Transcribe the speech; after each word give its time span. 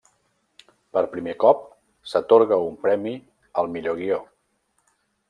Per 0.97 1.01
primer 1.11 1.35
cop 1.43 1.61
s'atorga 2.13 2.59
un 2.71 2.79
premi 2.87 3.13
al 3.63 3.71
millor 3.77 4.01
guió. 4.01 4.19